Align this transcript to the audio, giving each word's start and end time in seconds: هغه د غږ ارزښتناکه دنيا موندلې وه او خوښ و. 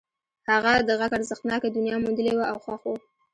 هغه 0.49 0.73
د 0.87 0.89
غږ 0.99 1.11
ارزښتناکه 1.17 1.67
دنيا 1.75 1.95
موندلې 2.03 2.33
وه 2.35 2.45
او 2.51 2.57
خوښ 2.65 2.81
و. 2.87 2.93